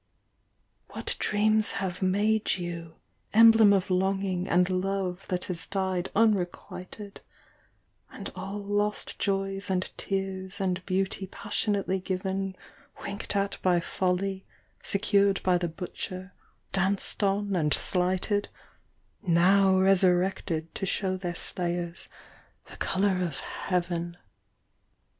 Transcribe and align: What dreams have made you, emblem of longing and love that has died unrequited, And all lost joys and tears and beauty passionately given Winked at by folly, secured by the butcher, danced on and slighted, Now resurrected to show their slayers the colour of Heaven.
What 0.93 1.15
dreams 1.19 1.73
have 1.73 2.01
made 2.01 2.55
you, 2.55 2.95
emblem 3.35 3.71
of 3.71 3.91
longing 3.91 4.49
and 4.49 4.67
love 4.67 5.25
that 5.27 5.45
has 5.45 5.67
died 5.67 6.09
unrequited, 6.15 7.21
And 8.09 8.31
all 8.35 8.57
lost 8.63 9.19
joys 9.19 9.69
and 9.69 9.87
tears 9.97 10.59
and 10.59 10.83
beauty 10.87 11.27
passionately 11.27 11.99
given 11.99 12.55
Winked 13.03 13.35
at 13.35 13.59
by 13.61 13.79
folly, 13.79 14.43
secured 14.81 15.39
by 15.43 15.59
the 15.59 15.67
butcher, 15.69 16.33
danced 16.73 17.21
on 17.21 17.55
and 17.55 17.71
slighted, 17.71 18.49
Now 19.21 19.77
resurrected 19.79 20.73
to 20.73 20.87
show 20.87 21.15
their 21.15 21.35
slayers 21.35 22.09
the 22.65 22.77
colour 22.77 23.21
of 23.21 23.39
Heaven. 23.41 24.17